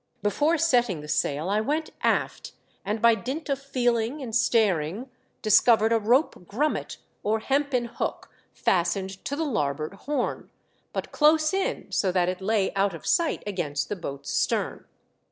Before 0.23 0.57
setting 0.57 1.01
the 1.01 1.07
sail 1.07 1.47
I 1.47 1.61
went 1.61 1.91
aft, 2.01 2.53
and 2.83 3.03
by 3.03 3.13
dint 3.13 3.49
of 3.49 3.61
feeling 3.61 4.19
and 4.19 4.35
staring 4.35 5.11
discovered 5.43 5.93
a 5.93 5.99
rope 5.99 6.47
grummet 6.47 6.97
or 7.21 7.37
hempen 7.37 7.85
hook 7.85 8.31
fastened 8.51 9.23
to 9.25 9.35
the 9.35 9.45
larboard 9.45 9.93
horn, 9.93 10.49
but 10.91 11.11
close 11.11 11.53
in, 11.53 11.91
so 11.91 12.11
that 12.13 12.29
it 12.29 12.41
lay 12.41 12.73
out 12.73 12.95
of 12.95 13.05
sight 13.05 13.43
against 13.45 13.89
the 13.89 13.95
boat's 13.95 14.31
stern. 14.31 14.85